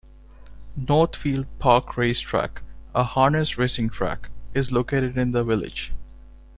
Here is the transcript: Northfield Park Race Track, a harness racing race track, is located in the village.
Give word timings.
Northfield 0.87 1.45
Park 1.59 1.95
Race 1.95 2.19
Track, 2.19 2.63
a 2.95 3.03
harness 3.03 3.59
racing 3.59 3.89
race 3.89 3.93
track, 3.95 4.29
is 4.51 4.71
located 4.71 5.15
in 5.15 5.29
the 5.29 5.43
village. 5.43 5.93